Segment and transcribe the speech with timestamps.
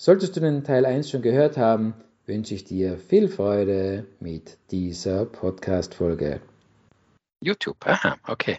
[0.00, 1.92] Solltest du den Teil 1 schon gehört haben,
[2.24, 6.40] wünsche ich dir viel Freude mit dieser Podcast-Folge.
[7.40, 8.58] YouTube, aha, okay.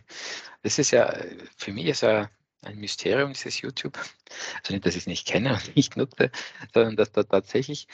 [0.63, 1.17] Das ist ja,
[1.55, 2.29] für mich ist ja
[2.63, 3.97] ein Mysterium, dieses YouTube.
[4.57, 6.29] Also nicht, dass ich es nicht kenne und nicht nutze,
[6.73, 7.87] sondern dass da tatsächlich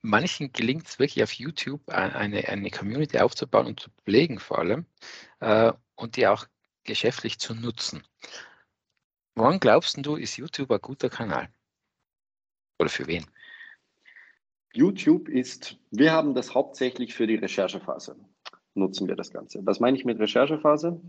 [0.00, 4.86] manchen gelingt es wirklich auf YouTube eine, eine Community aufzubauen und zu pflegen vor allem
[5.40, 6.46] äh, und die auch
[6.84, 8.02] geschäftlich zu nutzen.
[9.34, 11.50] Wann glaubst du, ist YouTube ein guter Kanal?
[12.78, 13.24] Oder für wen?
[14.72, 18.16] YouTube ist, wir haben das hauptsächlich für die Recherchephase
[18.78, 19.64] nutzen wir das Ganze.
[19.66, 21.00] Was meine ich mit Recherchephase?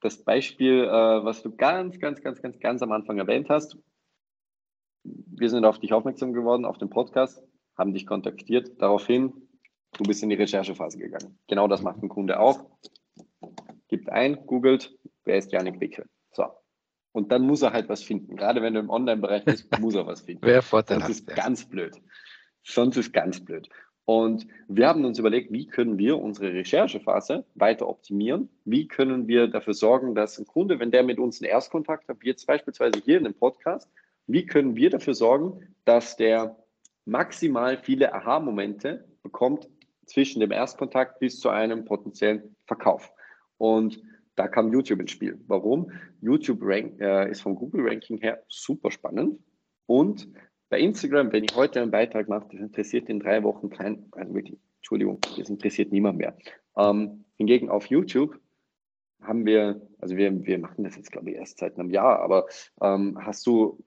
[0.00, 3.76] Das Beispiel, äh, was du ganz, ganz, ganz, ganz, ganz am Anfang erwähnt hast.
[5.04, 7.42] Wir sind auf dich aufmerksam geworden, auf den Podcast,
[7.76, 8.80] haben dich kontaktiert.
[8.80, 9.32] Daraufhin,
[9.92, 11.38] du bist in die Recherchephase gegangen.
[11.48, 12.66] Genau das macht ein Kunde auch.
[13.88, 16.06] Gibt ein, googelt, wer ist Janik Wickel?
[17.12, 18.36] Und dann muss er halt was finden.
[18.36, 20.44] Gerade wenn du im Online-Bereich bist, muss er was finden.
[20.44, 21.96] Wer Vorteil Sonst ist ganz blöd.
[22.64, 23.68] Sonst ist ganz blöd.
[24.04, 28.48] Und wir haben uns überlegt, wie können wir unsere Recherchephase weiter optimieren?
[28.64, 32.16] Wie können wir dafür sorgen, dass ein Kunde, wenn der mit uns einen Erstkontakt hat,
[32.20, 33.88] wie jetzt beispielsweise hier in dem Podcast,
[34.26, 36.56] wie können wir dafür sorgen, dass der
[37.04, 39.68] maximal viele Aha-Momente bekommt
[40.06, 43.12] zwischen dem Erstkontakt bis zu einem potenziellen Verkauf?
[43.58, 44.02] Und
[44.36, 45.38] da kam YouTube ins Spiel.
[45.46, 45.90] Warum?
[46.20, 49.38] YouTube rank, äh, ist vom Google-Ranking her super spannend
[49.86, 50.28] und
[50.72, 54.34] bei Instagram, wenn ich heute einen Beitrag mache, das interessiert in drei Wochen kein, also
[54.34, 56.34] wirklich, Entschuldigung, das interessiert niemand mehr.
[56.78, 58.40] Ähm, hingegen auf YouTube
[59.20, 62.46] haben wir, also wir, wir machen das jetzt, glaube ich, erst seit einem Jahr, aber
[62.80, 63.84] ähm, hast du,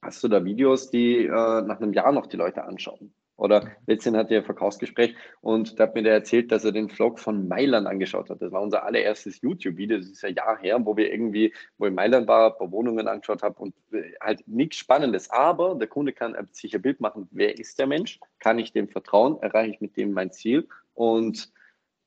[0.00, 3.12] hast du da Videos, die äh, nach einem Jahr noch die Leute anschauen?
[3.36, 6.88] Oder letztens hatte er ein Verkaufsgespräch und da hat mir der erzählt, dass er den
[6.88, 8.40] Vlog von Mailand angeschaut hat.
[8.40, 11.90] Das war unser allererstes YouTube-Video, das ist ein Jahr her, wo wir irgendwie, wo ich
[11.90, 15.30] in Mailand war, ein paar Wohnungen angeschaut habe und äh, halt nichts Spannendes.
[15.30, 18.18] Aber der Kunde kann sich ein Bild machen, wer ist der Mensch?
[18.38, 19.40] Kann ich dem vertrauen?
[19.42, 20.66] Erreiche ich mit dem mein Ziel?
[20.94, 21.52] Und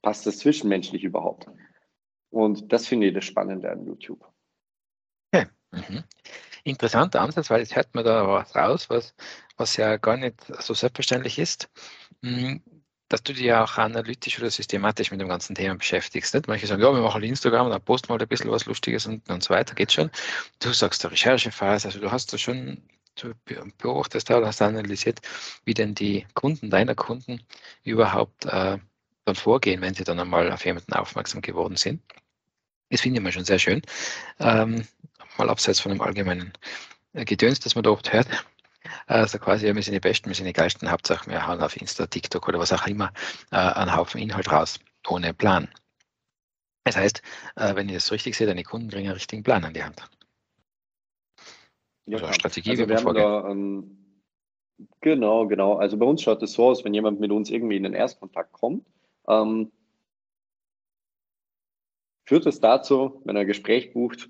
[0.01, 1.45] passt das zwischenmenschlich überhaupt?
[2.31, 4.25] Und das finde ich das Spannende an YouTube.
[5.31, 5.45] Okay.
[5.71, 6.03] Mhm
[6.69, 9.13] interessanter Ansatz, weil jetzt hört man da was raus, was,
[9.57, 11.69] was ja gar nicht so selbstverständlich ist,
[12.23, 12.61] hm,
[13.09, 16.33] dass du dich ja auch analytisch oder systematisch mit dem ganzen Thema beschäftigst.
[16.33, 16.47] Nicht?
[16.47, 19.05] Manche sagen, ja, wir machen Instagram und dann posten wir halt ein bisschen was Lustiges
[19.07, 20.11] und, und so weiter, geht schon.
[20.59, 22.83] Du sagst der Recherchephase, also du hast da schon
[23.15, 23.33] du
[23.77, 25.19] beobachtest da, hast analysiert,
[25.65, 27.41] wie denn die Kunden deiner Kunden
[27.83, 28.77] überhaupt äh,
[29.25, 32.01] dann vorgehen, wenn sie dann einmal auf jemanden aufmerksam geworden sind.
[32.89, 33.81] Das finde ich mal schon sehr schön.
[34.39, 34.83] Ähm,
[35.39, 36.53] mal abseits von dem allgemeinen
[37.13, 38.27] äh, Gedöns, das man da oft hört.
[39.07, 41.75] Also quasi, ja, wir sind die Besten, wir sind die Geilsten, Hauptsache wir hauen auf
[41.75, 43.11] Insta, TikTok oder was auch immer
[43.51, 45.67] äh, einen Haufen Inhalt raus, ohne Plan.
[46.83, 47.21] Das heißt,
[47.55, 50.09] äh, wenn ich das richtig sehe, deine Kunden kriegen einen richtigen Plan an die Hand.
[52.05, 54.23] Ja, also Strategie, also wir haben da, ähm,
[55.01, 55.75] genau, genau.
[55.75, 58.53] Also bei uns schaut es so aus, wenn jemand mit uns irgendwie in den Erstkontakt
[58.53, 58.85] kommt,
[59.27, 59.71] ähm,
[62.25, 64.29] führt es dazu, wenn er ein Gespräch bucht,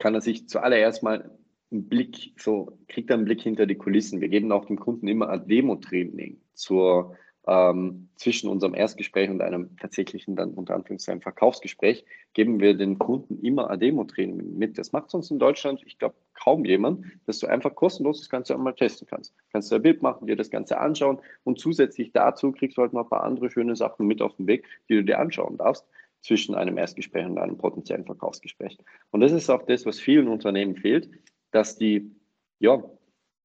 [0.00, 1.30] kann er sich zuallererst mal
[1.70, 4.20] einen Blick, so kriegt er einen Blick hinter die Kulissen.
[4.20, 7.16] Wir geben auch dem Kunden immer ein Demo-Training zur
[7.46, 13.38] ähm, zwischen unserem Erstgespräch und einem tatsächlichen dann unter Anführungszeichen Verkaufsgespräch geben wir den Kunden
[13.40, 14.78] immer ein Demo-Training mit.
[14.78, 18.54] Das macht sonst in Deutschland, ich glaube, kaum jemand, dass du einfach kostenlos das Ganze
[18.54, 19.34] einmal testen kannst.
[19.52, 22.92] Kannst du ein Bild machen, dir das Ganze anschauen und zusätzlich dazu kriegst du halt
[22.92, 25.86] noch ein paar andere schöne Sachen mit auf den Weg, die du dir anschauen darfst
[26.22, 28.78] zwischen einem Erstgespräch und einem potenziellen Verkaufsgespräch.
[29.10, 31.10] Und das ist auch das, was vielen Unternehmen fehlt,
[31.50, 32.14] dass die
[32.58, 32.82] ja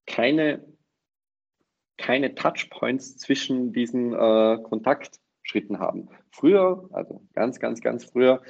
[0.05, 0.65] keine,
[1.97, 6.09] keine Touchpoints zwischen diesen äh, Kontaktschritten haben.
[6.31, 8.41] Früher, also ganz, ganz, ganz früher,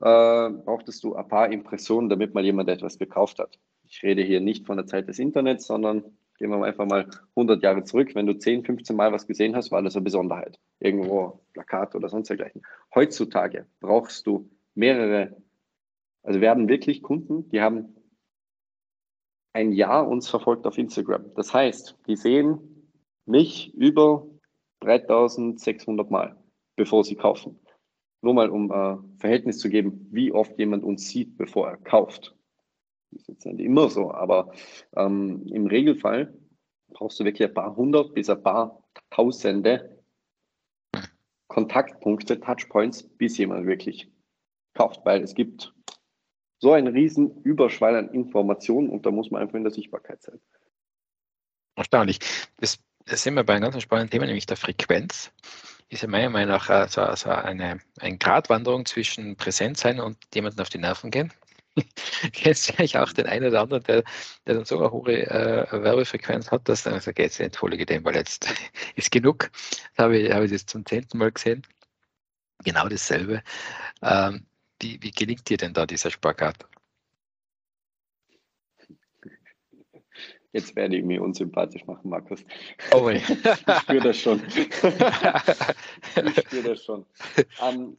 [0.00, 3.58] äh, brauchtest du ein paar Impressionen, damit mal jemand etwas gekauft hat.
[3.84, 6.04] Ich rede hier nicht von der Zeit des Internets, sondern
[6.38, 9.70] gehen wir einfach mal 100 Jahre zurück, wenn du 10, 15 Mal was gesehen hast,
[9.70, 10.58] war das eine Besonderheit.
[10.80, 12.62] Irgendwo Plakat oder sonst dergleichen.
[12.94, 15.36] Heutzutage brauchst du mehrere,
[16.22, 17.96] also wir haben wirklich Kunden, die haben
[19.52, 21.34] ein Jahr uns verfolgt auf Instagram.
[21.34, 22.90] Das heißt, die sehen
[23.26, 24.26] mich über
[24.80, 26.36] 3600 Mal,
[26.76, 27.58] bevor sie kaufen.
[28.22, 32.36] Nur mal, um äh, Verhältnis zu geben, wie oft jemand uns sieht, bevor er kauft.
[33.12, 34.52] Ist jetzt nicht immer so, aber
[34.96, 36.34] ähm, im Regelfall
[36.88, 40.02] brauchst du wirklich ein paar hundert bis ein paar tausende
[41.48, 44.10] Kontaktpunkte, Touchpoints, bis jemand wirklich
[44.74, 45.74] kauft, weil es gibt
[46.58, 50.40] so einen riesen Überschwall an Informationen und da muss man einfach in der Sichtbarkeit sein.
[51.76, 52.20] Erstaunlich.
[52.58, 55.32] Das, das sind wir bei einem ganz spannenden Thema, nämlich der Frequenz.
[55.88, 60.16] Ist ja meiner Meinung nach äh, so, so eine, eine Gratwanderung zwischen Präsent sein und
[60.34, 61.32] jemanden auf die Nerven gehen.
[62.32, 64.04] Kennst du eigentlich auch den einen oder anderen, der,
[64.46, 68.16] der dann so eine hohe äh, Werbefrequenz hat, dass dann sagt, jetzt entschuldige den, weil
[68.16, 68.46] jetzt
[68.96, 69.50] ist genug.
[69.96, 71.62] Das habe ich, habe ich das zum zehnten Mal gesehen.
[72.64, 73.42] Genau dasselbe.
[74.02, 74.46] Ähm,
[74.80, 76.66] wie, wie gelingt dir denn da dieser Spagat?
[80.52, 82.44] Jetzt werde ich mich unsympathisch machen, Markus.
[82.92, 84.42] Oh, ich spüre das schon.
[84.46, 87.06] ich spüre das schon.
[87.58, 87.96] Um,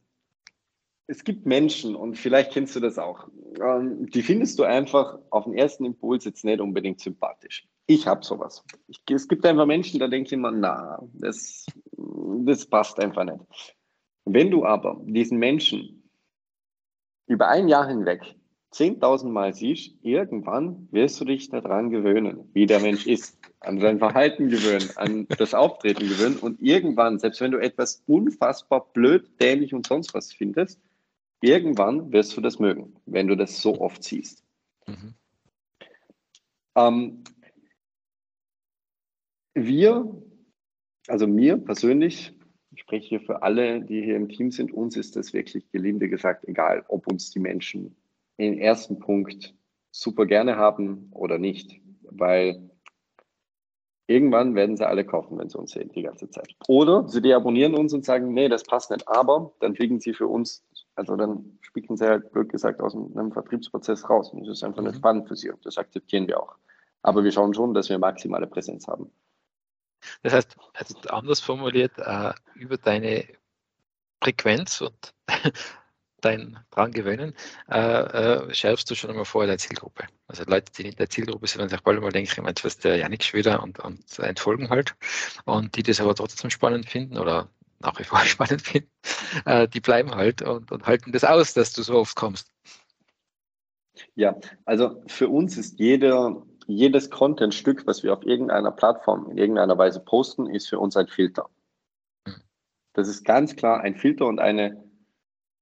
[1.06, 3.28] es gibt Menschen, und vielleicht kennst du das auch,
[3.60, 7.66] ähm, die findest du einfach auf den ersten Impuls jetzt nicht unbedingt sympathisch.
[7.86, 8.64] Ich habe sowas.
[8.88, 13.76] Ich, es gibt einfach Menschen, da denke ich immer, na, das, das passt einfach nicht.
[14.24, 16.02] Wenn du aber diesen Menschen
[17.26, 18.22] über ein Jahr hinweg
[18.72, 23.98] 10.000 Mal siehst, irgendwann wirst du dich daran gewöhnen, wie der Mensch ist, an sein
[23.98, 29.74] Verhalten gewöhnen, an das Auftreten gewöhnen und irgendwann, selbst wenn du etwas unfassbar blöd, dämlich
[29.74, 30.80] und sonst was findest,
[31.40, 34.42] Irgendwann wirst du das mögen, wenn du das so oft siehst.
[34.86, 35.14] Mhm.
[36.76, 37.24] Ähm,
[39.54, 40.22] wir,
[41.06, 42.34] also mir persönlich,
[42.72, 46.08] ich spreche hier für alle, die hier im Team sind, uns ist das wirklich gelinde
[46.08, 47.94] gesagt egal, ob uns die Menschen
[48.38, 49.54] den ersten Punkt
[49.92, 52.68] super gerne haben oder nicht, weil
[54.06, 56.54] irgendwann werden sie alle kaufen, wenn sie uns sehen, die ganze Zeit.
[56.66, 60.26] Oder sie deabonnieren uns und sagen, nee, das passt nicht, aber dann fliegen sie für
[60.26, 60.64] uns
[60.96, 64.30] also dann spicken sie halt, blöd gesagt, aus einem Vertriebsprozess raus.
[64.32, 64.88] Und das ist einfach mhm.
[64.88, 65.50] nicht spannend für sie.
[65.50, 66.56] Und das akzeptieren wir auch.
[67.02, 69.10] Aber wir schauen schon, dass wir maximale Präsenz haben.
[70.22, 73.26] Das heißt, also anders formuliert, äh, über deine
[74.22, 75.14] Frequenz und
[76.20, 77.34] dein dran gewöhnen,
[77.70, 80.06] äh, äh, schärfst du schon einmal vorher deine Zielgruppe.
[80.26, 82.78] Also Leute, die nicht der Zielgruppe sind, werden sich bald mal denken, ich meine, was
[82.78, 84.94] der Janik wieder und, und entfolgen halt.
[85.44, 87.50] Und die das aber trotzdem spannend finden oder
[87.84, 88.90] nach wie vor spannend finden,
[89.44, 92.50] äh, die bleiben halt und, und halten das aus, dass du so oft kommst.
[94.16, 99.78] Ja, also für uns ist jeder, jedes Content-Stück, was wir auf irgendeiner Plattform in irgendeiner
[99.78, 101.48] Weise posten, ist für uns ein Filter.
[102.26, 102.34] Hm.
[102.94, 104.82] Das ist ganz klar ein Filter und eine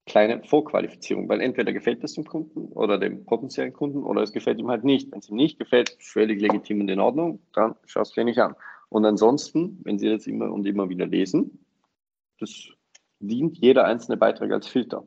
[0.06, 4.58] kleine Vorqualifizierung, weil entweder gefällt es dem Kunden oder dem potenziellen Kunden oder es gefällt
[4.58, 5.12] ihm halt nicht.
[5.12, 8.40] Wenn es ihm nicht gefällt, völlig legitim und in Ordnung, dann schaust du dir nicht
[8.40, 8.56] an.
[8.88, 11.64] Und ansonsten, wenn Sie das immer und immer wieder lesen,
[12.42, 12.68] das
[13.20, 15.06] dient jeder einzelne Beitrag als Filter.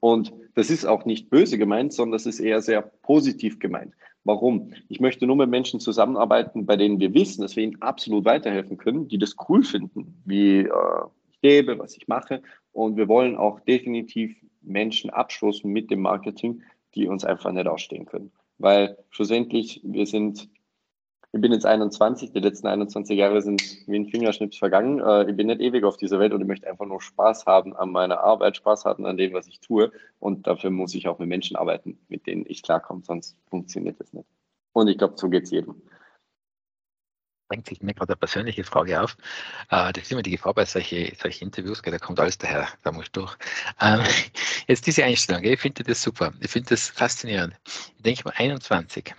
[0.00, 3.94] Und das ist auch nicht böse gemeint, sondern das ist eher sehr positiv gemeint.
[4.22, 4.72] Warum?
[4.88, 8.78] Ich möchte nur mit Menschen zusammenarbeiten, bei denen wir wissen, dass wir ihnen absolut weiterhelfen
[8.78, 10.70] können, die das cool finden, wie äh,
[11.30, 12.42] ich lebe, was ich mache.
[12.72, 16.62] Und wir wollen auch definitiv Menschen abstoßen mit dem Marketing,
[16.94, 18.32] die uns einfach nicht ausstehen können.
[18.58, 20.48] Weil schlussendlich, wir sind
[21.34, 25.00] ich bin jetzt 21, die letzten 21 Jahre sind wie ein Fingerschnips vergangen.
[25.00, 27.74] Äh, ich bin nicht ewig auf dieser Welt und ich möchte einfach nur Spaß haben
[27.74, 29.90] an meiner Arbeit, Spaß haben an dem, was ich tue.
[30.20, 34.12] Und dafür muss ich auch mit Menschen arbeiten, mit denen ich klarkomme, sonst funktioniert das
[34.12, 34.28] nicht.
[34.74, 35.82] Und ich glaube, so geht es jedem.
[37.48, 39.16] Drängt sich mir gerade eine persönliche Frage auf.
[39.70, 42.92] Äh, das ist immer die Gefahr bei solchen solche Interviews, da kommt alles daher, da
[42.92, 43.36] muss ich durch.
[43.80, 44.02] Ähm,
[44.68, 47.56] jetzt diese Einstellung, ich finde das super, ich finde das faszinierend.
[47.96, 49.12] Ich denke mal 21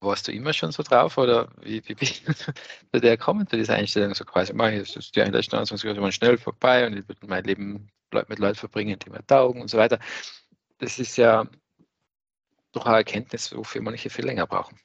[0.00, 2.22] warst du immer schon so drauf oder wie, wie bist
[2.92, 4.14] du der gekommen, zu dieser Einstellung?
[4.14, 7.44] So quasi, mach ich, ist die letzten 21 Jahre schnell vorbei und ich würde mein
[7.44, 9.98] Leben mit Leuten verbringen, die mir taugen und so weiter.
[10.78, 11.46] Das ist ja
[12.72, 14.78] doch eine Erkenntnis, wofür manche viel länger brauchen.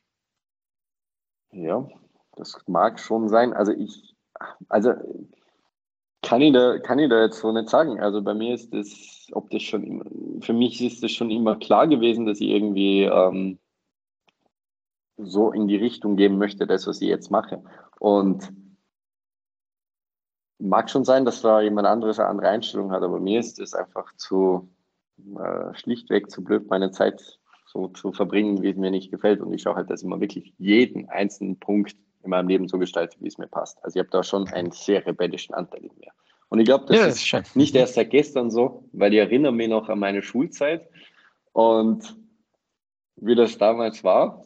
[1.51, 1.87] Ja,
[2.35, 3.53] das mag schon sein.
[3.53, 4.15] Also ich,
[4.67, 4.93] also
[6.21, 7.99] kann ich da, kann ich da jetzt so nicht sagen.
[8.01, 10.05] Also bei mir ist das, ob das schon immer,
[10.41, 13.59] für mich ist das schon immer klar gewesen, dass ich irgendwie ähm,
[15.17, 17.63] so in die Richtung geben möchte, das, was ich jetzt mache.
[17.99, 18.51] Und
[20.59, 23.73] mag schon sein, dass da jemand anderes eine andere Einstellung hat, aber mir ist es
[23.73, 24.69] einfach zu
[25.37, 29.41] äh, schlichtweg zu blöd, meine Zeit so zu verbringen, wie es mir nicht gefällt.
[29.41, 32.77] Und ich schaue halt, dass ich mal wirklich jeden einzelnen Punkt in meinem Leben so
[32.77, 33.83] gestalte, wie es mir passt.
[33.83, 36.11] Also ich habe da schon einen sehr rebellischen Anteil in mir.
[36.49, 39.19] Und ich glaube, das, ja, das ist, ist nicht erst seit gestern so, weil ich
[39.19, 40.87] erinnere mich noch an meine Schulzeit
[41.53, 42.15] und
[43.17, 44.45] wie das damals war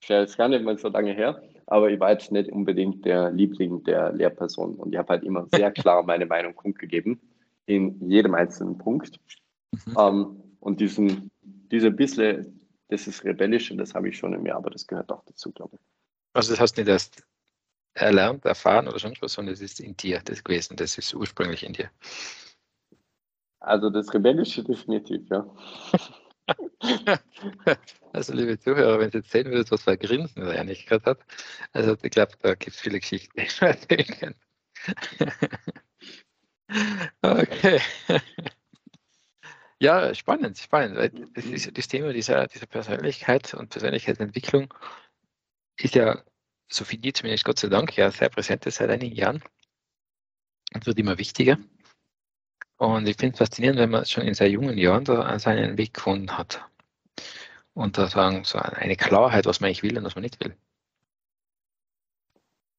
[0.00, 3.04] ist ja jetzt gar nicht mal so lange her, aber ich war jetzt nicht unbedingt
[3.04, 7.20] der Liebling der Lehrperson und ich habe halt immer sehr klar meine Meinung kundgegeben
[7.66, 9.20] in jedem einzelnen Punkt.
[9.72, 9.96] Mhm.
[9.98, 14.56] Ähm, und diesen, diese bisschen das ist rebellisch und das habe ich schon im Jahr,
[14.56, 15.82] aber das gehört auch dazu, glaube ich.
[16.32, 17.22] Also das hast du nicht erst
[17.94, 21.64] erlernt, erfahren oder sonst was, sondern es ist in dir das gewesen, das ist ursprünglich
[21.64, 21.90] in dir.
[23.60, 25.46] Also das Rebellische definitiv, ja.
[28.12, 31.04] Also liebe Zuhörer, wenn Sie jetzt sehen würdet, was für ein Grinsen er eigentlich gerade
[31.04, 31.18] hat,
[31.72, 34.34] also ich glaube, da gibt es viele Geschichten, die ich erzählen kann.
[37.22, 37.80] Okay.
[39.80, 41.12] Ja, spannend, spannend.
[41.34, 44.74] Das ist das Thema dieser, dieser Persönlichkeit und Persönlichkeitsentwicklung
[45.78, 46.22] ist ja,
[46.68, 49.42] so viel die zumindest Gott sei Dank, ja sehr präsent seit einigen Jahren
[50.74, 51.58] und wird immer wichtiger.
[52.78, 55.94] Und ich finde es faszinierend, wenn man schon in sehr jungen Jahren da seinen Weg
[55.94, 56.64] gefunden hat.
[57.74, 60.54] Und da sagen, so eine Klarheit, was man eigentlich will und was man nicht will.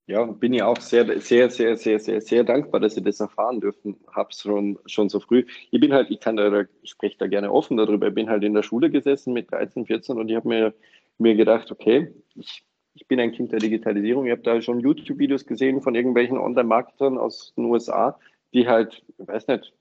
[0.07, 3.61] Ja, bin ich auch sehr, sehr, sehr, sehr, sehr, sehr dankbar, dass ich das erfahren
[3.61, 5.45] dürfen habe schon, schon so früh.
[5.69, 8.43] Ich bin halt, ich kann da, ich spreche da gerne offen darüber, ich bin halt
[8.43, 10.73] in der Schule gesessen mit 13, 14 und ich habe mir,
[11.19, 12.65] mir gedacht, okay, ich,
[12.95, 14.25] ich bin ein Kind der Digitalisierung.
[14.25, 18.17] Ich habe da schon YouTube-Videos gesehen von irgendwelchen Online-Marketern aus den USA,
[18.51, 19.73] die halt, ich weiß nicht,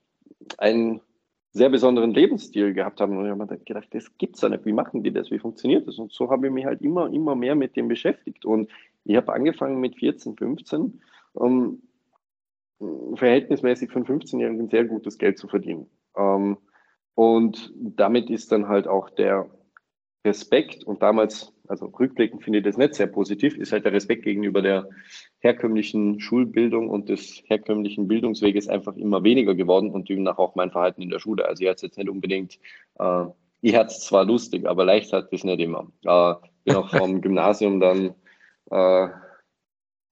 [0.59, 1.01] einen
[1.53, 3.17] sehr besonderen Lebensstil gehabt haben.
[3.17, 4.67] Und ich habe mir gedacht, das gibt's ja nicht.
[4.67, 5.31] Wie machen die das?
[5.31, 5.99] Wie funktioniert das?
[5.99, 8.45] Und so habe ich mich halt immer, immer mehr mit dem beschäftigt.
[8.45, 8.71] Und
[9.05, 11.01] ich habe angefangen mit 14, 15,
[11.33, 11.83] um
[13.15, 15.87] verhältnismäßig von 15-Jährigen sehr gutes Geld zu verdienen.
[16.17, 16.59] Ähm,
[17.15, 19.51] und damit ist dann halt auch der
[20.25, 24.23] Respekt und damals, also rückblickend finde ich das nicht sehr positiv, ist halt der Respekt
[24.25, 24.89] gegenüber der
[25.41, 31.03] herkömmlichen Schulbildung und des herkömmlichen Bildungsweges einfach immer weniger geworden und demnach auch mein Verhalten
[31.03, 31.47] in der Schule.
[31.47, 32.59] Also ich hatte jetzt nicht unbedingt,
[32.99, 33.25] äh,
[33.61, 35.91] ich hatte es zwar lustig, aber leicht ich es nicht immer.
[36.05, 38.15] Äh, bin auch vom Gymnasium dann
[38.71, 39.09] äh,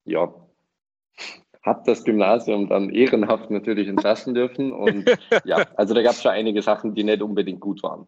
[0.07, 0.33] ja,
[1.63, 4.73] habe das Gymnasium dann ehrenhaft natürlich entlassen dürfen.
[4.73, 5.05] Und
[5.45, 8.07] ja, also da gab es schon einige Sachen, die nicht unbedingt gut waren.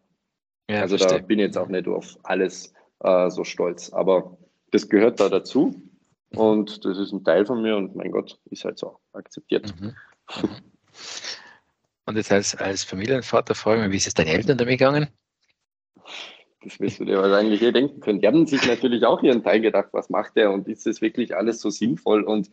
[0.71, 1.21] Ja, also verstehe.
[1.21, 3.93] da bin ich jetzt auch nicht auf alles äh, so stolz.
[3.93, 4.39] Aber
[4.71, 5.75] das gehört da dazu.
[6.35, 9.75] Und das ist ein Teil von mir und mein Gott, ist halt so akzeptiert.
[9.81, 9.95] Mhm.
[12.07, 15.09] Und jetzt als, als Familienvater frage ich mich, wie ist es deinen Eltern damit gegangen?
[16.63, 18.21] Das wirst du dir wahrscheinlich eh denken können.
[18.21, 21.37] Die haben sich natürlich auch ihren Teil gedacht, was macht er und ist das wirklich
[21.37, 22.23] alles so sinnvoll?
[22.25, 22.51] Und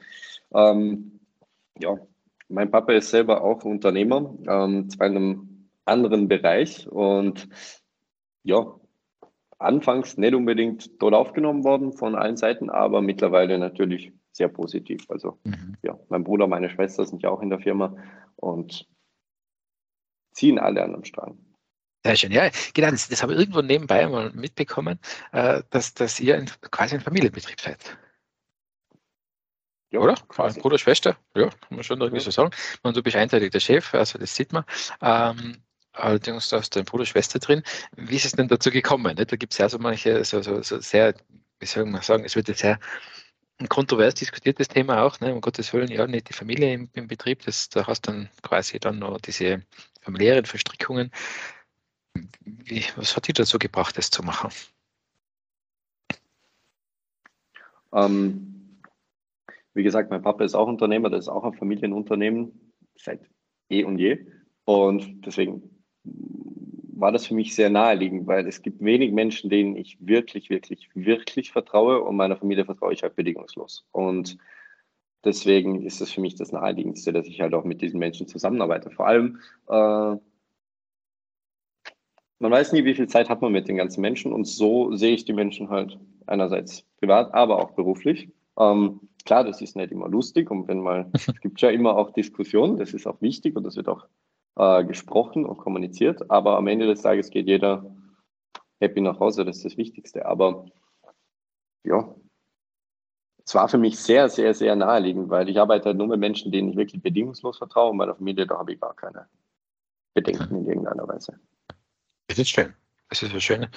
[0.53, 1.19] ähm,
[1.79, 1.97] ja,
[2.47, 7.47] mein Papa ist selber auch Unternehmer, ähm, zwar in einem anderen Bereich und
[8.43, 8.79] ja,
[9.65, 15.05] anfangs nicht unbedingt dort aufgenommen worden von allen Seiten, aber mittlerweile natürlich sehr positiv.
[15.09, 15.77] Also mhm.
[15.81, 17.95] ja, mein Bruder, meine Schwester sind ja auch in der Firma
[18.35, 18.87] und
[20.33, 21.37] ziehen alle an dem Strang.
[22.05, 24.99] Sehr schön, ja, genau, das, das habe ich irgendwo nebenbei mal mitbekommen,
[25.31, 27.97] äh, dass, dass ihr ein, quasi ein Familienbetrieb seid.
[29.91, 30.15] Ja, Oder?
[30.27, 30.59] Quasi.
[30.59, 32.23] Bruder, Schwester, ja, kann man schon irgendwie ja.
[32.25, 32.51] so sagen.
[32.83, 34.65] Und du bist einseitig der Chef, also das sieht man.
[35.01, 35.63] Ähm,
[35.95, 37.63] allerdings da hast du deinen Bruder, Schwester drin.
[37.95, 39.15] Wie ist es denn dazu gekommen?
[39.15, 39.31] Nicht?
[39.31, 41.15] Da gibt es ja so manche, so, so, so sehr,
[41.59, 42.79] wie soll man sagen, es wird jetzt sehr
[43.69, 45.33] kontrovers diskutiertes Thema auch, ne?
[45.33, 48.29] um Gottes Willen, ja, nicht die Familie im, im Betrieb, das, da hast du dann
[48.41, 49.63] quasi dann noch diese
[50.01, 51.11] familiären Verstrickungen.
[52.41, 54.49] Wie, was hat dich dazu gebracht, das zu machen?
[57.93, 58.81] Ähm,
[59.73, 63.21] wie gesagt, mein Papa ist auch Unternehmer, das ist auch ein Familienunternehmen seit
[63.69, 64.25] eh und je.
[64.65, 65.74] Und deswegen
[66.95, 70.89] war das für mich sehr naheliegend, weil es gibt wenig Menschen, denen ich wirklich, wirklich,
[70.93, 73.85] wirklich vertraue und meiner Familie vertraue ich halt bedingungslos.
[73.91, 74.37] Und
[75.23, 78.91] deswegen ist es für mich das Naheliegendste, dass ich halt auch mit diesen Menschen zusammenarbeite.
[78.91, 80.15] Vor allem, äh,
[82.39, 85.13] man weiß nie, wie viel Zeit hat man mit den ganzen Menschen und so sehe
[85.13, 88.29] ich die Menschen halt einerseits privat, aber auch beruflich.
[88.57, 92.11] Ähm, klar, das ist nicht immer lustig und wenn mal, es gibt ja immer auch
[92.11, 94.07] Diskussionen, das ist auch wichtig und das wird auch
[94.55, 97.85] äh, gesprochen und kommuniziert, aber am Ende des Tages geht jeder
[98.79, 100.25] happy nach Hause, das ist das Wichtigste.
[100.25, 100.65] Aber
[101.83, 102.13] ja,
[103.45, 106.51] es war für mich sehr, sehr, sehr naheliegend, weil ich arbeite halt nur mit Menschen,
[106.51, 109.27] denen ich wirklich bedingungslos vertraue und meiner Familie, da habe ich gar keine
[110.13, 111.39] Bedenken in irgendeiner Weise.
[112.27, 112.73] Das ist schön.
[113.09, 113.69] Das ist eine schöne,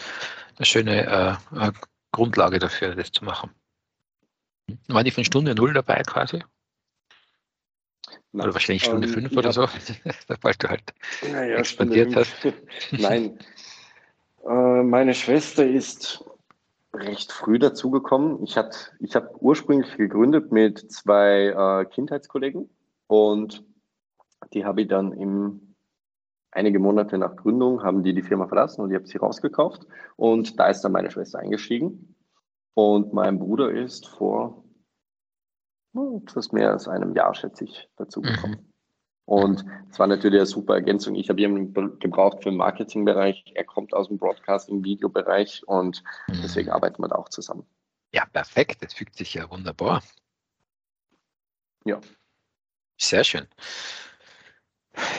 [0.56, 1.72] eine schöne äh,
[2.12, 3.50] Grundlage dafür, das zu machen.
[4.88, 6.42] Waren die von Stunde null dabei quasi?
[8.32, 8.46] Nein.
[8.46, 9.66] Oder wahrscheinlich Stunde ähm, fünf oder so,
[10.28, 10.94] sobald du halt
[11.30, 12.32] naja, expandiert hast.
[12.92, 13.38] Nein.
[14.46, 16.24] Äh, meine Schwester ist
[16.92, 18.42] recht früh dazugekommen.
[18.44, 18.56] Ich,
[19.00, 22.68] ich habe ursprünglich gegründet mit zwei äh, Kindheitskollegen
[23.06, 23.64] und
[24.52, 25.74] die habe ich dann im
[26.50, 29.86] einige Monate nach Gründung haben die die Firma verlassen und ich habe sie rausgekauft.
[30.16, 32.14] Und da ist dann meine Schwester eingestiegen.
[32.74, 34.64] Und mein Bruder ist vor
[35.94, 38.72] etwas mehr als einem Jahr, schätze ich, dazu gekommen.
[39.28, 41.14] Und es war natürlich eine super Ergänzung.
[41.14, 43.52] Ich habe jemanden gebraucht für den Marketingbereich.
[43.54, 46.40] Er kommt aus dem Broadcasting-Videobereich und mhm.
[46.42, 47.66] deswegen arbeiten wir da auch zusammen.
[48.14, 48.82] Ja, perfekt.
[48.82, 50.02] Das fügt sich ja wunderbar.
[51.84, 52.00] Ja.
[52.96, 53.46] Sehr schön.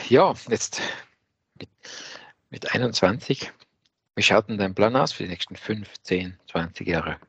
[0.08, 0.82] Ja, jetzt
[1.54, 1.68] mit,
[2.50, 3.52] mit 21.
[4.16, 7.20] Wie schaut denn dein Plan aus für die nächsten 5, 10, 20 Jahre?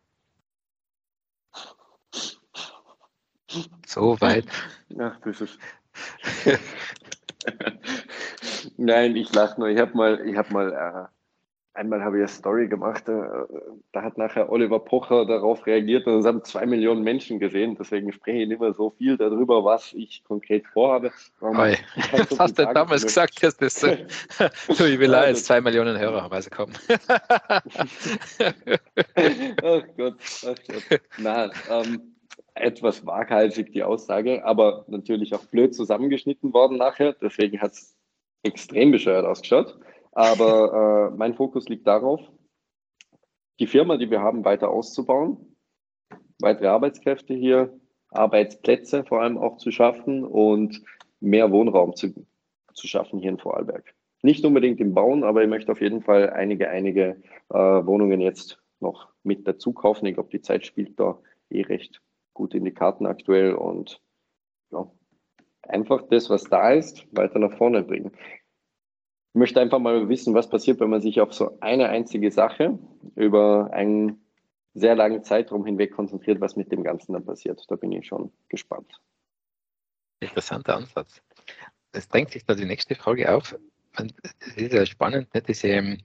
[3.86, 4.46] So weit.
[5.00, 5.60] Ach, das ist.
[8.77, 9.70] Nein, ich lache nur.
[9.70, 11.08] Ich habe mal, ich habe mal, äh,
[11.77, 13.08] einmal habe ich eine Story gemacht.
[13.10, 13.24] Äh,
[13.91, 17.75] da hat nachher Oliver Pocher darauf reagiert und es haben zwei Millionen Menschen gesehen.
[17.79, 21.12] Deswegen spreche ich nicht mehr so viel darüber, was ich konkret vorhabe.
[21.41, 21.77] Oi.
[22.12, 23.88] Was hast du damals gesagt, dass das so,
[24.70, 26.72] so ich will jetzt zwei Millionen Hörer haben, also komm.
[27.48, 27.62] ach
[29.98, 30.15] Gott,
[30.46, 31.01] ach Gott.
[31.17, 32.12] Nein, ähm,
[32.53, 37.13] etwas waghalsig die Aussage, aber natürlich auch blöd zusammengeschnitten worden nachher.
[37.13, 37.98] Deswegen hat es
[38.43, 39.77] extrem bescheuert ausgeschaut.
[40.12, 42.22] Aber äh, mein Fokus liegt darauf,
[43.60, 45.55] die Firma, die wir haben, weiter auszubauen,
[46.39, 47.79] weitere Arbeitskräfte hier,
[48.10, 50.81] Arbeitsplätze vor allem auch zu schaffen und
[51.22, 52.25] mehr Wohnraum zu,
[52.74, 53.93] zu schaffen hier in Vorarlberg.
[54.22, 58.62] Nicht unbedingt im Bauen, aber ich möchte auf jeden Fall einige, einige äh, Wohnungen jetzt
[58.79, 60.05] noch mit dazu kaufen.
[60.08, 62.01] Ich glaube, die Zeit spielt da eh recht
[62.33, 64.01] gut in die Karten aktuell und
[64.71, 64.89] ja,
[65.63, 68.11] einfach das, was da ist, weiter nach vorne bringen.
[69.33, 72.77] Ich möchte einfach mal wissen, was passiert, wenn man sich auf so eine einzige Sache
[73.15, 74.25] über einen
[74.73, 77.63] sehr langen Zeitraum hinweg konzentriert, was mit dem Ganzen dann passiert.
[77.69, 79.01] Da bin ich schon gespannt.
[80.19, 81.21] Interessanter Ansatz.
[81.91, 83.57] Es drängt sich da die nächste Frage auf.
[84.39, 85.97] Es ist ja spannend, ne, diese,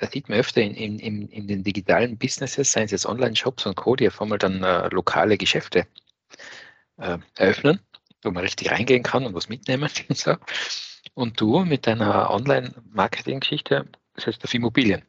[0.00, 3.76] das sieht man öfter in, in, in, den digitalen Businesses, seien es jetzt Online-Shops und
[3.76, 5.86] Co., die auf einmal dann äh, lokale Geschäfte
[6.96, 7.80] äh, eröffnen,
[8.22, 9.90] wo man richtig reingehen kann und was mitnehmen.
[10.08, 10.36] Und, so.
[11.14, 15.02] und du mit deiner Online-Marketing-Geschichte setzt auf Immobilien.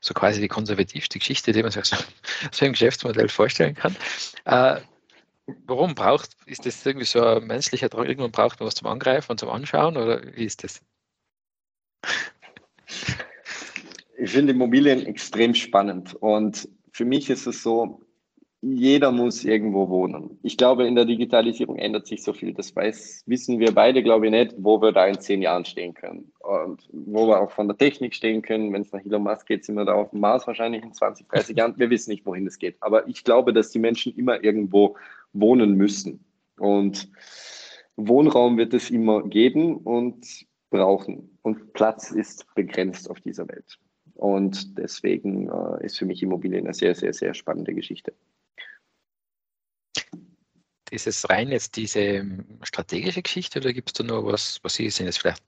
[0.00, 1.96] So quasi die konservativste Geschichte, die man sich so,
[2.52, 3.96] so im Geschäftsmodell vorstellen kann.
[4.44, 4.80] Äh,
[5.66, 9.32] warum braucht, ist das irgendwie so ein menschlicher Drang, irgendwann braucht man was zum Angreifen
[9.32, 10.80] und zum Anschauen oder wie ist das?
[14.22, 18.02] Ich finde Immobilien extrem spannend und für mich ist es so,
[18.60, 20.38] jeder muss irgendwo wohnen.
[20.44, 22.54] Ich glaube, in der Digitalisierung ändert sich so viel.
[22.54, 25.92] Das weiß, wissen wir beide, glaube ich, nicht, wo wir da in zehn Jahren stehen
[25.94, 26.30] können.
[26.38, 28.72] Und wo wir auch von der Technik stehen können.
[28.72, 31.26] Wenn es nach Elon Musk geht, sind wir da auf dem Mars wahrscheinlich in 20,
[31.26, 31.74] 30 Jahren.
[31.76, 32.76] Wir wissen nicht, wohin es geht.
[32.78, 34.96] Aber ich glaube, dass die Menschen immer irgendwo
[35.32, 36.24] wohnen müssen.
[36.60, 37.10] Und
[37.96, 41.36] Wohnraum wird es immer geben und brauchen.
[41.42, 43.80] Und Platz ist begrenzt auf dieser Welt.
[44.22, 48.12] Und deswegen äh, ist für mich Immobilien eine sehr, sehr, sehr spannende Geschichte.
[50.92, 54.74] Ist es rein jetzt diese ähm, strategische Geschichte oder gibt es da noch was, was
[54.74, 55.06] Sie sehen?
[55.06, 55.42] Jetzt vielleicht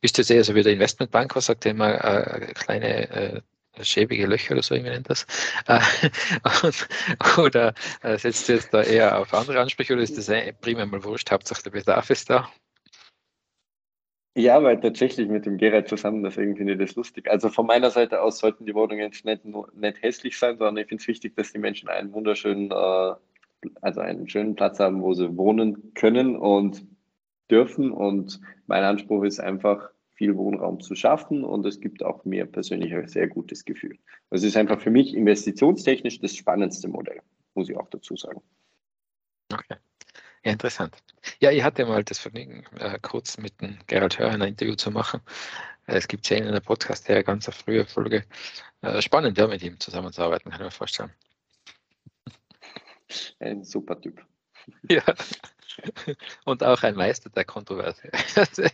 [0.00, 3.42] bist du jetzt eher so wie der Investmentbank, was sagt immer äh, kleine äh,
[3.82, 5.26] schäbige Löcher oder so, irgendwie nennt das.
[5.66, 5.80] Äh,
[6.62, 6.88] und,
[7.36, 10.30] oder äh, setzt du jetzt da eher auf andere Ansprüche oder ist das
[10.62, 12.50] primär mal wurscht, Hauptsache der Bedarf ist da?
[14.38, 17.30] Ja, weil tatsächlich mit dem Gerald zusammen, deswegen finde ich das lustig.
[17.30, 20.88] Also von meiner Seite aus sollten die Wohnungen nicht, nur, nicht hässlich sein, sondern ich
[20.88, 23.14] finde es wichtig, dass die Menschen einen wunderschönen, äh,
[23.80, 26.84] also einen schönen Platz haben, wo sie wohnen können und
[27.50, 27.90] dürfen.
[27.90, 32.94] Und mein Anspruch ist einfach, viel Wohnraum zu schaffen und es gibt auch mir persönlich
[32.94, 33.98] ein sehr gutes Gefühl.
[34.30, 37.20] Das ist einfach für mich investitionstechnisch das spannendste Modell,
[37.54, 38.40] muss ich auch dazu sagen.
[40.46, 40.96] Ja, interessant.
[41.40, 44.92] Ja, ich hatte mal das Vergnügen, äh, kurz mit dem Gerald Hör ein Interview zu
[44.92, 45.20] machen.
[45.88, 48.24] Äh, es gibt ja in einer Podcast, der ganz eine frühe Folge.
[48.80, 51.12] Äh, spannend, ja, mit ihm zusammenzuarbeiten, kann ich mir vorstellen.
[53.40, 54.24] Ein super Typ.
[54.88, 55.02] Ja.
[56.44, 58.04] Und auch ein Meister der Kontroverse.
[58.12, 58.70] äh,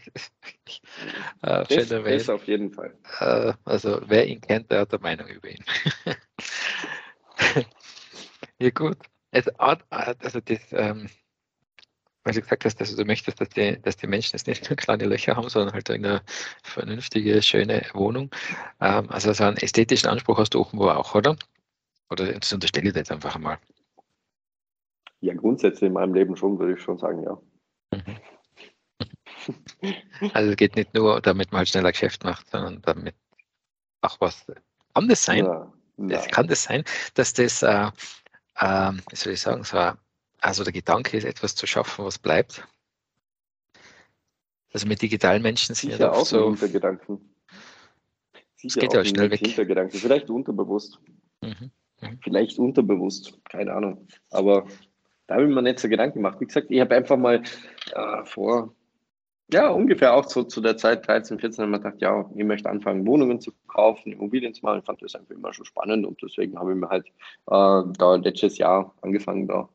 [1.40, 2.94] das, das auf jeden Fall.
[3.18, 5.64] Äh, also wer ihn kennt, der hat eine Meinung über ihn.
[8.58, 8.98] ja gut.
[9.32, 11.08] Also, also das, ähm,
[12.24, 14.76] weil du gesagt hast, dass du möchtest, dass die, dass die Menschen jetzt nicht nur
[14.76, 16.22] kleine Löcher haben, sondern halt eine
[16.62, 18.30] vernünftige, schöne Wohnung.
[18.80, 21.36] Ähm, also so einen ästhetischen Anspruch hast du offenbar auch, oder?
[22.10, 23.58] Oder das unterstelle ich dir jetzt einfach mal.
[25.20, 27.40] Ja, grundsätzlich in meinem Leben schon, würde ich schon sagen, ja.
[27.92, 28.16] Mhm.
[30.34, 33.16] Also es geht nicht nur, damit man halt schneller Geschäft macht, sondern damit
[34.02, 34.46] auch was.
[34.94, 35.44] Kann das sein?
[35.44, 37.90] Ja, das kann das sein, dass das, äh,
[38.56, 39.92] äh, wie soll ich sagen, so
[40.42, 42.66] also der Gedanke ist, etwas zu schaffen, was bleibt.
[44.72, 46.50] Also mit digitalen Menschen sind Sicher ja auch so.
[46.50, 47.34] Hintergedanken.
[48.56, 49.40] Sicher geht ja schnell weg.
[49.40, 49.98] Hintergedanken.
[49.98, 50.98] Vielleicht unterbewusst.
[51.42, 51.70] Mhm.
[52.00, 52.18] Mhm.
[52.22, 54.06] Vielleicht unterbewusst, keine Ahnung.
[54.30, 54.66] Aber
[55.26, 56.40] da habe ich mir nicht so Gedanken gemacht.
[56.40, 57.42] Wie gesagt, ich habe einfach mal
[57.94, 58.74] äh, vor
[59.52, 62.70] Ja, ungefähr auch so zu der Zeit 13, 14 haben wir gedacht, ja, ich möchte
[62.70, 64.80] anfangen, Wohnungen zu kaufen, Immobilien zu machen.
[64.80, 68.14] Ich fand das einfach immer schon spannend und deswegen habe ich mir halt äh, da
[68.16, 69.68] letztes Jahr angefangen, da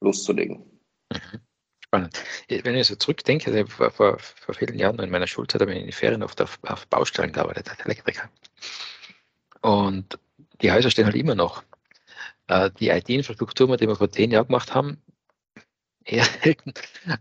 [0.00, 0.64] loszulegen.
[1.84, 2.22] Spannend.
[2.48, 5.78] Wenn ich so zurückdenke, also vor, vor, vor, vielen Jahren in meiner Schulzeit habe ich
[5.78, 8.28] in den Ferien oft auf, auf Baustellen gearbeitet als Elektriker.
[9.60, 10.18] Und
[10.62, 11.62] die Häuser stehen halt immer noch.
[12.48, 15.02] Äh, die IT-Infrastruktur, die wir vor zehn Jahren gemacht haben,
[16.08, 16.72] selten.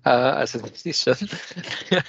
[0.04, 1.30] Äh, also das ist schon,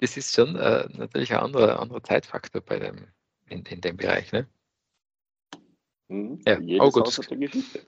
[0.00, 3.08] das ist schon äh, natürlich ein anderer, anderer Zeitfaktor bei dem,
[3.46, 4.32] in, in dem Bereich.
[4.32, 4.46] Ne?
[6.08, 6.40] Mhm.
[6.46, 7.86] Ja, Jedes Haus hat eine Geschichte.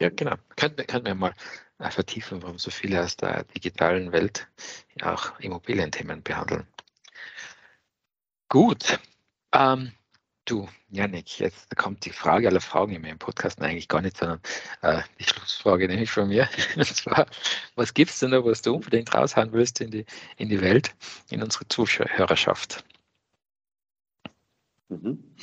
[0.00, 0.36] Ja, genau.
[0.56, 1.34] Können wir, können wir mal
[1.78, 4.48] vertiefen, warum so viele aus der digitalen Welt
[5.02, 6.66] auch Immobilienthemen behandeln.
[8.48, 8.98] Gut.
[9.52, 9.92] Ähm,
[10.50, 14.40] Du, Janik, jetzt kommt die Frage aller Fragen in meinem Podcast eigentlich gar nicht, sondern
[14.82, 16.48] äh, die Schlussfrage nämlich von mir.
[16.76, 17.26] Und zwar,
[17.76, 20.04] was gibt es denn noch, was du unbedingt raushauen willst in die,
[20.38, 20.92] in die Welt,
[21.30, 22.84] in unsere Zuhörerschaft?
[24.88, 25.36] Mhm.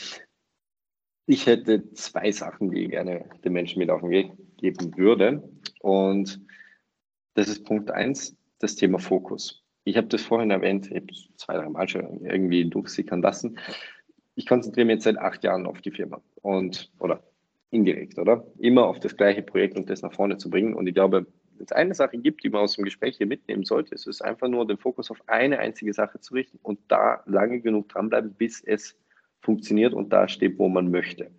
[1.28, 5.48] Ich hätte zwei Sachen, die ich gerne den Menschen mit auf den Weg geben würde.
[5.82, 6.42] Und
[7.36, 9.64] das ist Punkt eins, das Thema Fokus.
[9.84, 13.58] Ich habe das vorhin erwähnt, ich habe zwei, drei Mal schon irgendwie durchsickern lassen
[14.38, 17.24] ich konzentriere mich jetzt seit acht Jahren auf die Firma und oder
[17.72, 18.46] indirekt, oder?
[18.60, 20.76] Immer auf das gleiche Projekt und das nach vorne zu bringen.
[20.76, 21.26] Und ich glaube,
[21.58, 24.22] wenn es eine Sache gibt, die man aus dem Gespräch hier mitnehmen sollte, ist es
[24.22, 28.36] einfach nur den Fokus auf eine einzige Sache zu richten und da lange genug dranbleiben,
[28.36, 28.96] bis es
[29.42, 31.32] funktioniert und da steht, wo man möchte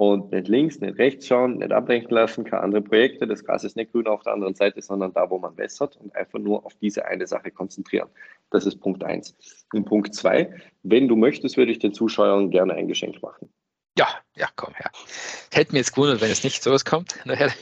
[0.00, 3.26] und nicht links, nicht rechts schauen, nicht abbrechen lassen, keine andere Projekte.
[3.26, 6.16] Das Gras ist nicht grün auf der anderen Seite, sondern da, wo man wässert und
[6.16, 8.08] einfach nur auf diese eine Sache konzentrieren.
[8.50, 9.36] Das ist Punkt eins.
[9.74, 13.50] Und Punkt zwei, wenn du möchtest, würde ich den Zuschauern gerne ein Geschenk machen.
[13.98, 14.90] Ja, ja, komm her.
[15.52, 17.16] Hätte mir jetzt gewundert, wenn es nicht sowas kommt.
[17.26, 17.50] Nachher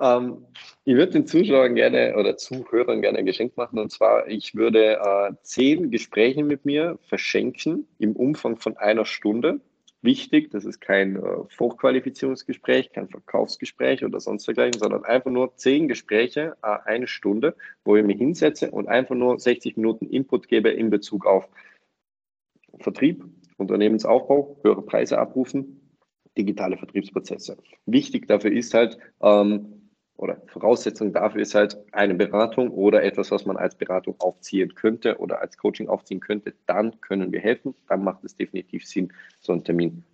[0.00, 0.46] ähm,
[0.84, 3.78] ich würde den Zuschauern gerne oder Zuhörern gerne ein Geschenk machen.
[3.78, 9.60] Und zwar, ich würde äh, zehn Gespräche mit mir verschenken im Umfang von einer Stunde.
[10.02, 15.88] Wichtig, das ist kein äh, Vorqualifizierungsgespräch, kein Verkaufsgespräch oder sonst dergleichen, sondern einfach nur zehn
[15.88, 20.68] Gespräche, äh, eine Stunde, wo ich mich hinsetze und einfach nur 60 Minuten Input gebe
[20.68, 21.48] in Bezug auf
[22.80, 23.24] Vertrieb,
[23.56, 25.80] Unternehmensaufbau, höhere Preise abrufen,
[26.36, 27.56] digitale Vertriebsprozesse.
[27.86, 29.83] Wichtig dafür ist halt, ähm,
[30.16, 35.18] oder Voraussetzung dafür ist halt eine Beratung oder etwas, was man als Beratung aufziehen könnte
[35.18, 37.74] oder als Coaching aufziehen könnte, dann können wir helfen.
[37.88, 40.04] Dann macht es definitiv Sinn, so einen Termin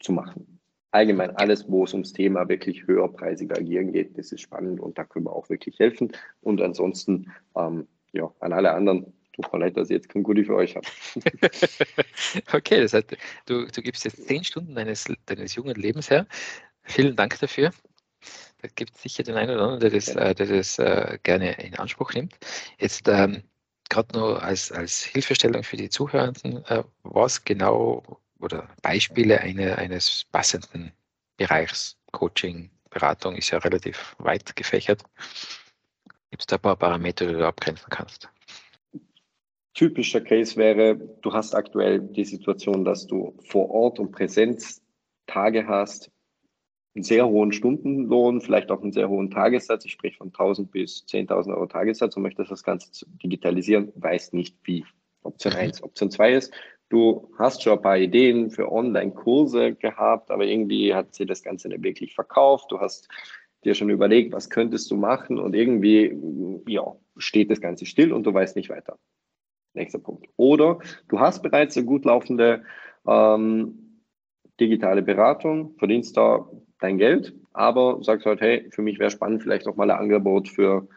[0.00, 0.60] zu machen.
[0.92, 5.04] Allgemein alles, wo es ums Thema wirklich höherpreisiger agieren geht, das ist spannend und da
[5.04, 6.12] können wir auch wirklich helfen.
[6.42, 10.44] Und ansonsten, ähm, ja, an alle anderen, tut mir leid, dass ich jetzt kein Goodie
[10.44, 10.86] für euch habe.
[12.52, 16.26] okay, das heißt, du, du gibst jetzt zehn Stunden deines, deines jungen Lebens her.
[16.82, 17.70] Vielen Dank dafür.
[18.62, 21.52] Da gibt es sicher den einen oder anderen, der das, äh, der das äh, gerne
[21.62, 22.36] in Anspruch nimmt.
[22.78, 23.42] Jetzt ähm,
[23.88, 30.24] gerade nur als, als Hilfestellung für die Zuhörenden, äh, was genau oder Beispiele eine, eines
[30.30, 30.92] passenden
[31.36, 35.02] Bereichs, Coaching, Beratung ist ja relativ weit gefächert.
[36.30, 38.28] Gibt es da ein paar Parameter, die du abgrenzen kannst?
[39.74, 44.82] Typischer Case wäre, du hast aktuell die Situation, dass du vor Ort und Präsenz
[45.26, 46.10] Tage hast,
[46.94, 51.04] einen sehr hohen Stundenlohn, vielleicht auch einen sehr hohen Tagessatz, ich spreche von 1000 bis
[51.06, 54.84] 10.000 Euro Tagessatz und möchte das Ganze digitalisieren, weiß nicht wie.
[55.22, 55.82] Option 1.
[55.82, 56.54] Option 2 ist,
[56.88, 61.68] du hast schon ein paar Ideen für Online-Kurse gehabt, aber irgendwie hat sie das Ganze
[61.68, 62.72] nicht wirklich verkauft.
[62.72, 63.08] Du hast
[63.64, 66.16] dir schon überlegt, was könntest du machen und irgendwie,
[66.66, 68.98] ja, steht das Ganze still und du weißt nicht weiter.
[69.74, 70.26] Nächster Punkt.
[70.36, 72.64] Oder du hast bereits eine gut laufende
[73.06, 74.02] ähm,
[74.58, 76.48] digitale Beratung, verdienst da
[76.80, 80.48] dein Geld, aber sagst halt, hey, für mich wäre spannend, vielleicht auch mal ein Angebot
[80.48, 80.88] für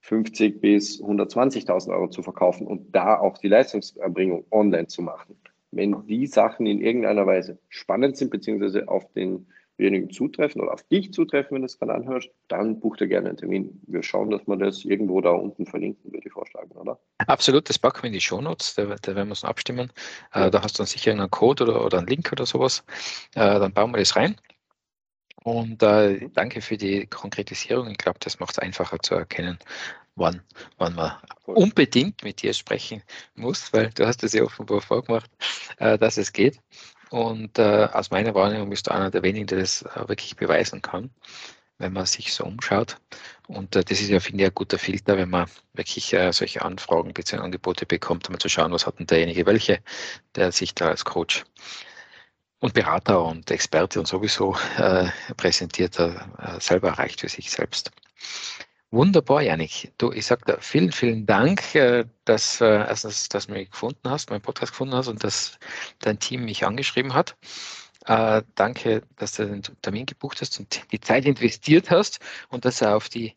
[0.00, 5.36] 50 bis 120.000 Euro zu verkaufen und da auch die Leistungserbringung online zu machen.
[5.70, 11.12] Wenn die Sachen in irgendeiner Weise spannend sind, beziehungsweise auf denjenigen zutreffen oder auf dich
[11.12, 13.82] zutreffen, wenn du es gerade anhörst, dann buch dir gerne einen Termin.
[13.86, 16.98] Wir schauen, dass wir das irgendwo da unten verlinken, würde ich vorschlagen, oder?
[17.18, 19.92] Absolut, das packen wir in die Shownotes, da, da werden wir es abstimmen.
[20.32, 20.50] Äh, ja.
[20.50, 22.82] Da hast du dann sicher einen Code oder, oder einen Link oder sowas.
[23.34, 24.36] Äh, dann bauen wir das rein.
[25.48, 27.90] Und äh, danke für die Konkretisierung.
[27.90, 29.58] Ich glaube, das macht es einfacher zu erkennen,
[30.14, 30.42] wann,
[30.76, 33.02] wann man unbedingt mit dir sprechen
[33.34, 35.30] muss, weil du hast es ja offenbar vorgemacht,
[35.78, 36.60] äh, dass es geht.
[37.08, 40.82] Und äh, aus meiner Wahrnehmung bist du einer der wenigen, der das äh, wirklich beweisen
[40.82, 41.08] kann,
[41.78, 42.98] wenn man sich so umschaut.
[43.46, 46.60] Und äh, das ist ja, finde ich, ein guter Filter, wenn man wirklich äh, solche
[46.60, 47.40] Anfragen bzw.
[47.40, 49.80] Angebote bekommt, um zu schauen, was hat denn derjenige welche,
[50.34, 51.46] der sich da als Coach
[52.60, 57.90] und Berater und Experte und sowieso äh, präsentiert er äh, selber erreicht für sich selbst.
[58.90, 59.92] Wunderbar, Janik.
[59.98, 64.08] Du, ich sage da vielen, vielen Dank, äh, dass, äh, erstens, dass du mich gefunden
[64.08, 65.58] hast, meinen Podcast gefunden hast und dass
[66.00, 67.36] dein Team mich angeschrieben hat.
[68.06, 72.78] Äh, danke, dass du den Termin gebucht hast und die Zeit investiert hast und dass
[72.78, 73.36] du auf die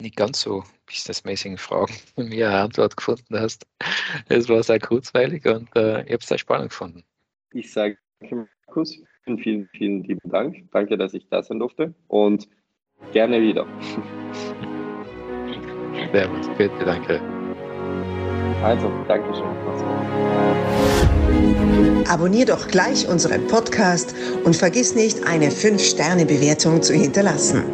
[0.00, 3.66] nicht ganz so businessmäßigen Fragen von mir eine Antwort gefunden hast.
[4.28, 7.04] Es war sehr kurzweilig und äh, ich habe es sehr spannend gefunden.
[7.52, 10.56] Ich sage Markus, vielen, vielen, vielen lieben Dank.
[10.72, 12.48] Danke, dass ich da sein durfte und
[13.12, 13.66] gerne wieder.
[16.12, 17.20] Servus, bitte, danke.
[18.62, 19.44] Also, danke schön.
[22.08, 27.64] Abonnier doch gleich unseren Podcast und vergiss nicht, eine 5-Sterne-Bewertung zu hinterlassen.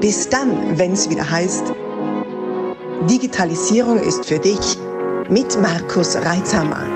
[0.00, 1.74] Bis dann, wenn es wieder heißt,
[3.10, 4.78] Digitalisierung ist für dich
[5.28, 6.86] mit Markus Reitzhammer.